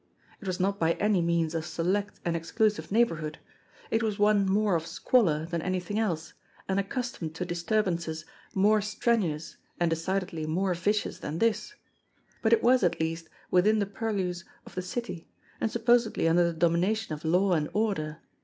[0.39, 3.37] It was not by any means a select and exclusive neighbourhood;
[3.91, 6.33] it was one more of squalor than anything else
[6.67, 8.25] and accustomed to disturbances
[8.55, 11.75] more strenu ous and decidedly more vicious than this,
[12.41, 15.29] but it was at least within the purlieus of the city
[15.59, 18.21] and supposedly under the domination of law and order.